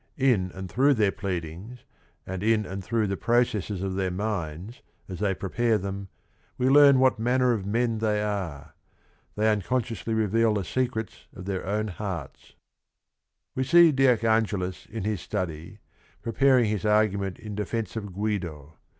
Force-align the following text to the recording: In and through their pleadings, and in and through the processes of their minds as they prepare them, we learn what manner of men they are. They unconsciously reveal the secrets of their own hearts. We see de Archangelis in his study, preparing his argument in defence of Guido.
In 0.17 0.49
and 0.55 0.67
through 0.67 0.95
their 0.95 1.11
pleadings, 1.11 1.81
and 2.25 2.41
in 2.41 2.65
and 2.65 2.83
through 2.83 3.05
the 3.05 3.15
processes 3.15 3.83
of 3.83 3.93
their 3.93 4.09
minds 4.09 4.81
as 5.07 5.19
they 5.19 5.35
prepare 5.35 5.77
them, 5.77 6.07
we 6.57 6.69
learn 6.69 6.97
what 6.97 7.19
manner 7.19 7.53
of 7.53 7.67
men 7.67 7.99
they 7.99 8.19
are. 8.19 8.73
They 9.35 9.51
unconsciously 9.51 10.15
reveal 10.15 10.55
the 10.55 10.63
secrets 10.63 11.27
of 11.35 11.45
their 11.45 11.63
own 11.67 11.89
hearts. 11.89 12.53
We 13.53 13.63
see 13.63 13.91
de 13.91 14.07
Archangelis 14.07 14.87
in 14.89 15.03
his 15.03 15.21
study, 15.21 15.77
preparing 16.23 16.65
his 16.65 16.83
argument 16.83 17.37
in 17.37 17.53
defence 17.53 17.95
of 17.95 18.11
Guido. 18.11 18.79